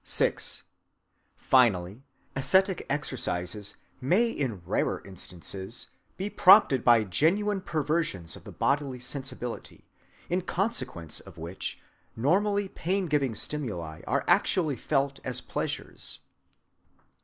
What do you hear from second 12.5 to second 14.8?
pain‐giving stimuli are actually